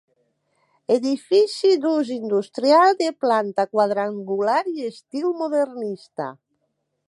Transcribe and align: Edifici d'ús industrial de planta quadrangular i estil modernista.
Edifici 0.95 1.73
d'ús 1.83 2.09
industrial 2.15 2.97
de 3.03 3.11
planta 3.27 3.67
quadrangular 3.75 4.59
i 4.75 4.89
estil 4.95 5.33
modernista. 5.45 6.35